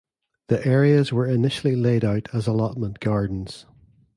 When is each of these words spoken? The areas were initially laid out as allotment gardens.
The 0.47 0.65
areas 0.67 1.13
were 1.13 1.27
initially 1.27 1.75
laid 1.75 2.03
out 2.03 2.27
as 2.33 2.47
allotment 2.47 2.99
gardens. 2.99 3.67